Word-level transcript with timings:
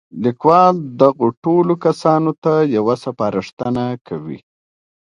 ليکوال 0.23 0.75
دغو 1.01 1.27
ټولو 1.43 1.73
کسانو 1.85 2.31
ته 2.43 2.53
يوه 2.75 2.95
سپارښتنه 3.03 3.85
کوي. 4.07 4.39